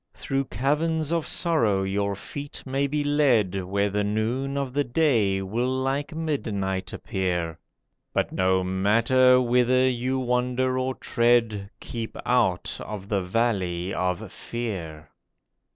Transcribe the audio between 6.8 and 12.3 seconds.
appear. But no matter whither you wander or tread, Keep